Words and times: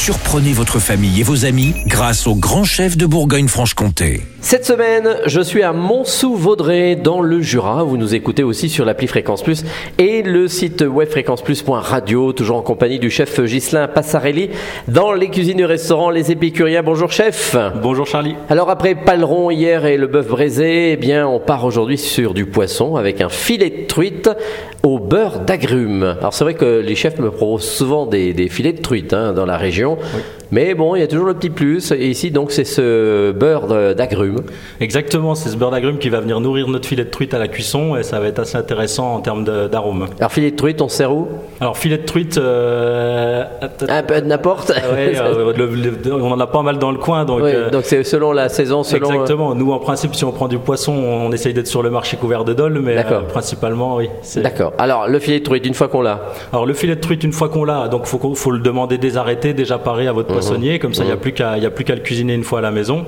Surprenez 0.00 0.52
votre 0.52 0.78
famille 0.78 1.20
et 1.20 1.22
vos 1.24 1.44
amis 1.44 1.74
grâce 1.86 2.28
au 2.28 2.36
grand 2.36 2.62
chef 2.62 2.96
de 2.96 3.04
Bourgogne-Franche-Comté. 3.04 4.22
Cette 4.40 4.64
semaine, 4.64 5.16
je 5.26 5.40
suis 5.40 5.64
à 5.64 5.72
Montsou-Vaudrey 5.72 6.94
dans 6.94 7.20
le 7.20 7.42
Jura. 7.42 7.82
Vous 7.82 7.96
nous 7.96 8.14
écoutez 8.14 8.44
aussi 8.44 8.68
sur 8.68 8.84
l'appli 8.84 9.08
Fréquence 9.08 9.42
Plus 9.42 9.64
et 9.98 10.22
le 10.22 10.46
site 10.46 10.82
web 10.82 11.08
fréquenceplus.radio, 11.10 12.32
toujours 12.32 12.56
en 12.56 12.62
compagnie 12.62 13.00
du 13.00 13.10
chef 13.10 13.40
Ghislain 13.40 13.88
Passarelli 13.88 14.50
dans 14.86 15.12
les 15.12 15.28
cuisines 15.28 15.56
du 15.56 15.64
restaurant 15.64 16.10
Les 16.10 16.30
Épicuriens. 16.30 16.84
Bonjour 16.84 17.10
chef. 17.10 17.56
Bonjour 17.82 18.06
Charlie. 18.06 18.36
Alors 18.48 18.70
après 18.70 18.94
paleron 18.94 19.50
hier 19.50 19.84
et 19.84 19.96
le 19.96 20.06
bœuf 20.06 20.28
braisé, 20.28 20.92
eh 20.92 20.96
bien 20.96 21.26
on 21.26 21.40
part 21.40 21.64
aujourd'hui 21.64 21.98
sur 21.98 22.32
du 22.32 22.46
poisson 22.46 22.94
avec 22.94 23.20
un 23.20 23.28
filet 23.28 23.70
de 23.70 23.86
truite 23.86 24.30
au 24.84 25.00
beurre 25.00 25.40
d'agrumes. 25.40 26.16
Alors 26.20 26.32
c'est 26.32 26.44
vrai 26.44 26.54
que 26.54 26.80
les 26.80 26.94
chefs 26.94 27.18
me 27.18 27.30
proposent 27.30 27.68
souvent 27.68 28.06
des, 28.06 28.32
des 28.32 28.48
filets 28.48 28.72
de 28.72 28.80
truite 28.80 29.12
hein, 29.12 29.32
dans 29.32 29.44
la 29.44 29.56
région. 29.56 29.87
Oui. 29.96 30.22
Mais 30.50 30.74
bon, 30.74 30.94
il 30.96 31.00
y 31.00 31.02
a 31.02 31.06
toujours 31.06 31.26
le 31.26 31.34
petit 31.34 31.50
plus. 31.50 31.92
Et 31.92 32.08
ici, 32.08 32.30
donc, 32.30 32.52
c'est 32.52 32.64
ce 32.64 33.32
beurre 33.32 33.66
d'agrumes. 33.94 34.40
Exactement, 34.80 35.34
c'est 35.34 35.48
ce 35.50 35.56
beurre 35.56 35.70
d'agrumes 35.70 35.98
qui 35.98 36.08
va 36.08 36.20
venir 36.20 36.40
nourrir 36.40 36.68
notre 36.68 36.86
filet 36.88 37.04
de 37.04 37.10
truite 37.10 37.34
à 37.34 37.38
la 37.38 37.48
cuisson 37.48 37.96
et 37.96 38.02
ça 38.02 38.18
va 38.20 38.26
être 38.26 38.38
assez 38.38 38.56
intéressant 38.56 39.14
en 39.14 39.20
termes 39.20 39.44
d'arôme. 39.44 40.06
Alors, 40.18 40.32
filet 40.32 40.50
de 40.50 40.56
truite, 40.56 40.80
on 40.80 40.88
sert 40.88 41.12
où? 41.12 41.28
Alors 41.60 41.76
filet 41.76 41.98
de 41.98 42.04
truite, 42.04 42.38
euh, 42.38 43.44
Un 43.88 44.02
peu 44.02 44.20
de 44.20 44.26
n'importe. 44.26 44.70
ouais, 44.70 45.12
euh, 45.20 45.52
le- 45.56 45.66
le- 45.66 46.14
on 46.14 46.30
en 46.32 46.40
a 46.40 46.46
pas 46.46 46.62
mal 46.62 46.78
dans 46.78 46.90
le 46.92 46.98
coin, 46.98 47.24
donc. 47.24 47.40
Oui, 47.42 47.50
euh, 47.52 47.70
donc 47.70 47.84
c'est 47.84 48.04
selon 48.04 48.32
la 48.32 48.48
saison, 48.48 48.82
selon. 48.82 49.08
euh, 49.08 49.12
Exactement. 49.12 49.54
Nous, 49.54 49.72
en 49.72 49.78
principe, 49.78 50.14
si 50.14 50.24
on 50.24 50.32
prend 50.32 50.48
du 50.48 50.58
poisson, 50.58 50.92
on 50.92 51.30
essaye 51.32 51.52
d'être 51.54 51.66
sur 51.66 51.82
le 51.82 51.90
marché 51.90 52.16
couvert 52.16 52.44
de 52.44 52.54
dol, 52.54 52.80
mais 52.82 53.04
principalement, 53.28 53.96
oui. 53.96 54.08
D'accord. 54.36 54.72
Alors, 54.78 55.08
le 55.08 55.18
filet 55.18 55.40
de 55.40 55.44
truite, 55.44 55.66
une 55.66 55.74
fois 55.74 55.88
qu'on 55.88 56.02
l'a? 56.02 56.20
Alors 56.52 56.66
le 56.66 56.74
filet 56.74 56.94
de 56.96 57.00
truite, 57.00 57.24
une 57.24 57.32
fois 57.32 57.48
qu'on 57.48 57.64
l'a, 57.64 57.88
donc 57.88 58.06
faut, 58.06 58.50
le 58.50 58.60
demander 58.60 58.98
désarrêté, 58.98 59.52
déjà 59.52 59.78
paré 59.78 60.06
à 60.06 60.12
votre 60.12 60.28
poissonnier, 60.40 60.78
comme 60.78 60.94
ça 60.94 61.04
il 61.04 61.06
n'y 61.06 61.12
a 61.12 61.16
plus 61.16 61.32
qu'à 61.32 61.56
il 61.56 61.62
y 61.62 61.66
a 61.66 61.70
plus 61.70 61.84
qu'à 61.84 61.94
le 61.94 62.00
cuisiner 62.00 62.34
une 62.34 62.44
fois 62.44 62.60
à 62.60 62.62
la 62.62 62.70
maison. 62.70 63.04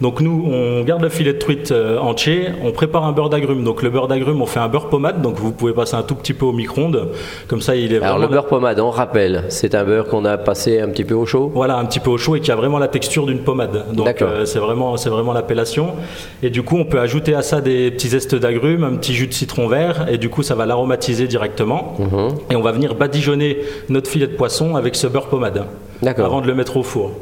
Donc 0.00 0.20
nous, 0.20 0.48
on 0.50 0.82
garde 0.82 1.02
le 1.02 1.08
filet 1.08 1.32
de 1.32 1.38
truite 1.38 1.70
euh, 1.70 1.98
entier, 1.98 2.48
on 2.64 2.72
prépare 2.72 3.04
un 3.04 3.12
beurre 3.12 3.30
d'agrumes. 3.30 3.64
Donc 3.64 3.82
le 3.82 3.90
beurre 3.90 4.08
d'agrumes, 4.08 4.42
on 4.42 4.46
fait 4.46 4.60
un 4.60 4.68
beurre 4.68 4.88
pommade, 4.88 5.22
donc 5.22 5.36
vous 5.38 5.52
pouvez 5.52 5.72
passer 5.72 5.94
un 5.94 6.02
tout 6.02 6.14
petit 6.14 6.34
peu 6.34 6.44
au 6.44 6.52
micro-ondes, 6.52 7.08
comme 7.48 7.60
ça 7.60 7.76
il 7.76 7.92
est 7.92 7.96
Alors, 7.96 8.16
vraiment 8.16 8.22
le 8.22 8.28
beurre 8.28 8.46
pommade, 8.46 8.80
on 8.80 8.90
rappelle, 8.90 9.44
c'est 9.48 9.74
un 9.74 9.84
beurre 9.84 10.06
qu'on 10.06 10.24
a 10.24 10.36
passé 10.38 10.80
un 10.80 10.88
petit 10.88 11.04
peu 11.04 11.14
au 11.14 11.26
chaud. 11.26 11.50
voilà, 11.54 11.78
un 11.78 11.84
petit 11.84 12.00
peu 12.00 12.10
au 12.10 12.18
chaud 12.18 12.36
et 12.36 12.40
qui 12.40 12.50
a 12.50 12.56
vraiment 12.56 12.78
la 12.78 12.88
texture 12.88 13.26
d'une 13.26 13.40
pommade. 13.40 13.84
Donc 13.92 14.22
euh, 14.22 14.44
c'est 14.44 14.58
vraiment, 14.58 14.96
c'est 14.96 15.10
vraiment 15.10 15.32
l'appellation. 15.32 15.90
Et 16.42 16.50
du 16.50 16.62
coup, 16.62 16.76
on 16.76 16.84
peut 16.84 17.00
ajouter 17.00 17.34
à 17.34 17.42
ça 17.42 17.60
des 17.60 17.90
petits 17.90 18.08
zestes 18.08 18.34
d'agrumes, 18.34 18.84
un 18.84 18.96
petit 18.96 19.14
jus 19.14 19.26
de 19.26 19.32
citron 19.32 19.68
vert, 19.68 20.06
et 20.10 20.18
du 20.18 20.28
coup, 20.28 20.42
ça 20.42 20.54
va 20.54 20.66
l'aromatiser 20.66 21.26
directement. 21.26 21.94
Mhm. 21.98 22.28
Et 22.50 22.56
on 22.56 22.62
va 22.62 22.72
venir 22.72 22.94
badigeonner 22.94 23.58
notre 23.88 24.10
filet 24.10 24.26
de 24.26 24.36
poisson 24.36 24.76
avec 24.76 24.96
ce 24.96 25.06
beurre 25.06 25.28
pommade. 25.28 25.64
Avant 26.06 26.40
de 26.40 26.46
le 26.46 26.54
mettre 26.54 26.76
au 26.76 26.82
four. 26.82 27.12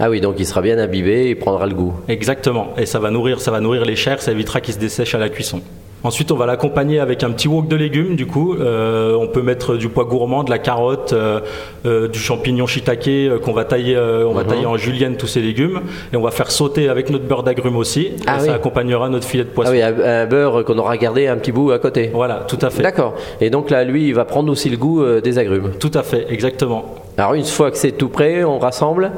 Ah 0.00 0.10
oui, 0.10 0.20
donc 0.20 0.36
il 0.38 0.46
sera 0.46 0.60
bien 0.60 0.78
imbibé, 0.78 1.30
il 1.30 1.36
prendra 1.36 1.66
le 1.66 1.74
goût. 1.74 1.94
Exactement. 2.08 2.68
Et 2.76 2.86
ça 2.86 2.98
va 2.98 3.10
nourrir, 3.10 3.40
ça 3.40 3.50
va 3.50 3.60
nourrir 3.60 3.84
les 3.84 3.94
chairs, 3.94 4.20
ça 4.20 4.32
évitera 4.32 4.60
qu'ils 4.60 4.74
se 4.74 4.80
dessèchent 4.80 5.14
à 5.14 5.18
la 5.18 5.28
cuisson. 5.28 5.60
Ensuite, 6.02 6.30
on 6.32 6.36
va 6.36 6.44
l'accompagner 6.44 7.00
avec 7.00 7.22
un 7.22 7.30
petit 7.30 7.48
wok 7.48 7.66
de 7.66 7.76
légumes. 7.76 8.14
Du 8.14 8.26
coup, 8.26 8.54
Euh, 8.54 9.16
on 9.18 9.26
peut 9.26 9.40
mettre 9.40 9.76
du 9.76 9.88
pois 9.88 10.04
gourmand, 10.04 10.44
de 10.44 10.50
la 10.50 10.58
carotte, 10.58 11.14
euh, 11.14 11.40
euh, 11.86 12.08
du 12.08 12.18
champignon 12.18 12.66
shiitake 12.66 13.40
qu'on 13.42 13.52
va 13.52 13.64
tailler, 13.64 13.96
on 13.98 14.32
va 14.32 14.44
tailler 14.44 14.66
en 14.66 14.76
julienne 14.76 15.16
tous 15.16 15.26
ces 15.26 15.40
légumes, 15.40 15.80
et 16.12 16.16
on 16.16 16.22
va 16.22 16.30
faire 16.30 16.50
sauter 16.50 16.88
avec 16.88 17.08
notre 17.08 17.24
beurre 17.24 17.42
d'agrumes 17.42 17.76
aussi. 17.76 18.10
Ah 18.26 18.36
oui. 18.40 18.46
ça 18.48 18.54
accompagnera 18.54 19.08
notre 19.08 19.26
filet 19.26 19.44
de 19.44 19.48
poisson. 19.48 19.72
Ah 19.74 19.90
oui, 19.92 20.02
un, 20.04 20.26
beurre 20.26 20.64
qu'on 20.64 20.76
aura 20.76 20.96
gardé 20.98 21.26
un 21.26 21.36
petit 21.36 21.52
bout 21.52 21.70
à 21.70 21.78
côté. 21.78 22.10
Voilà, 22.12 22.44
tout 22.48 22.58
à 22.60 22.68
fait. 22.68 22.82
D'accord. 22.82 23.14
Et 23.40 23.48
donc 23.48 23.70
là, 23.70 23.84
lui, 23.84 24.08
il 24.08 24.14
va 24.14 24.26
prendre 24.26 24.52
aussi 24.52 24.68
le 24.68 24.76
goût 24.76 25.02
des 25.22 25.38
agrumes. 25.38 25.70
Tout 25.80 25.92
à 25.94 26.02
fait, 26.02 26.26
exactement. 26.28 27.03
Alors, 27.16 27.34
une 27.34 27.44
fois 27.44 27.70
que 27.70 27.76
c'est 27.76 27.92
tout 27.92 28.08
prêt, 28.08 28.42
on 28.42 28.58
rassemble. 28.58 29.12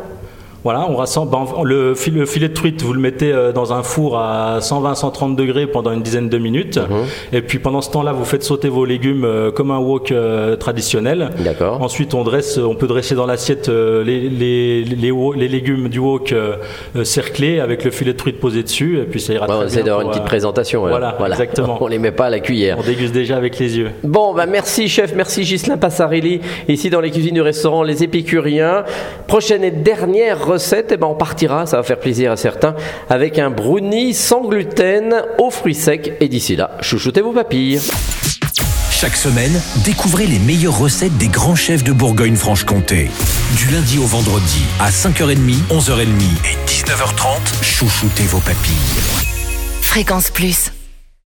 Voilà, 0.67 0.85
on 0.91 0.97
rassemble 0.97 1.31
ben, 1.31 1.45
le, 1.63 1.95
fil- 1.95 2.15
le 2.15 2.27
filet 2.27 2.49
de 2.49 2.53
truite, 2.53 2.83
vous 2.83 2.93
le 2.93 2.99
mettez 2.99 3.33
euh, 3.33 3.53
dans 3.53 3.73
un 3.73 3.85
four 3.85 4.19
à 4.19 4.59
120-130 4.59 5.37
degrés 5.37 5.69
pendant 5.69 5.93
une 5.93 6.03
dizaine 6.03 6.29
de 6.29 6.39
minutes. 6.39 6.79
Mhm. 6.79 7.05
Et 7.33 7.41
puis 7.41 7.61
pendant 7.61 7.81
ce 7.81 7.91
temps-là, 7.93 8.11
vous 8.13 8.25
faites 8.25 8.43
sauter 8.43 8.69
vos 8.69 8.85
légumes 8.85 9.25
euh, 9.25 9.53
comme 9.53 9.71
un 9.71 9.79
wok 9.79 10.11
euh, 10.11 10.57
traditionnel. 10.57 11.31
D'accord. 11.39 11.81
Ensuite, 11.81 12.15
on 12.15 12.25
dresse, 12.25 12.59
on 12.59 12.75
peut 12.75 12.89
dresser 12.89 13.15
dans 13.15 13.27
l'assiette 13.27 13.69
les, 13.69 14.29
les, 14.29 14.83
les, 14.83 15.11
wo- 15.13 15.35
les 15.35 15.47
légumes 15.47 15.89
du 15.89 16.01
wok 16.01 16.35
cerclés 17.05 17.61
avec 17.61 17.85
le 17.85 17.91
filet 17.93 18.13
de 18.13 18.19
truite 18.19 18.41
posé 18.41 18.63
dessus. 18.65 18.99
Et 18.99 19.05
puis 19.05 19.21
ça 19.21 19.33
ira 19.35 19.47
Ouais, 19.47 19.55
on 19.55 19.67
très 19.67 19.77
bien 19.77 19.85
d'avoir 19.85 20.03
une 20.03 20.11
petite 20.11 20.25
présentation. 20.25 20.85
alors. 20.87 21.15
Voilà, 21.19 21.33
exactement. 21.33 21.79
On 21.81 21.87
les 21.87 21.99
met 22.01 22.11
pas 22.11 22.27
à 22.27 22.31
la 22.31 22.41
cuillère. 22.41 22.79
On 22.81 22.83
déguste 22.83 23.15
déjà 23.15 23.37
avec 23.37 23.59
les 23.61 23.79
yeux. 23.79 23.91
Bon, 24.03 24.35
bah 24.35 24.47
merci 24.47 24.89
chef, 24.89 25.15
merci 25.15 25.43
Ghislain 25.43 25.77
Passarelli, 25.77 26.41
ici 26.69 26.91
dans 26.91 27.01
les 27.01 27.11
cuisines 27.13 27.35
du 27.35 27.41
restaurant 27.41 27.85
Les 27.85 28.03
Épicuriens. 28.03 28.85
Prochaine 29.29 29.63
et 29.63 29.71
dernière 29.71 30.39
recette, 30.57 30.93
eh 30.93 30.97
ben 30.97 31.07
on 31.07 31.15
partira, 31.15 31.67
ça 31.67 31.77
va 31.77 31.83
faire 31.83 32.01
plaisir 32.01 32.33
à 32.33 32.37
certains, 32.37 32.75
avec 33.09 33.39
un 33.39 33.51
brownie 33.51 34.15
sans 34.15 34.43
gluten 34.43 35.23
aux 35.39 35.51
fruits 35.51 35.75
secs. 35.75 36.17
Et 36.21 36.29
d'ici 36.29 36.57
là, 36.57 36.71
chouchoutez 36.81 37.21
vos 37.21 37.33
papilles. 37.33 37.81
Chaque 38.91 39.17
semaine, 39.17 39.53
découvrez 39.85 40.27
les 40.27 40.39
meilleures 40.39 40.79
recettes 40.79 41.17
des 41.19 41.29
grands 41.29 41.55
chefs 41.55 41.85
de 41.85 41.93
Bourgogne-Franche-Comté. 41.93 43.11
Du 43.55 43.69
lundi 43.71 43.99
au 43.99 44.07
vendredi, 44.07 44.63
à 44.81 44.89
5h30, 44.89 45.37
11h30 45.71 46.05
et 46.07 46.57
19h30, 46.67 47.63
chouchoutez 47.63 48.25
vos 48.25 48.41
papilles. 48.41 48.73
Fréquence 49.83 50.31
Plus. 50.31 50.71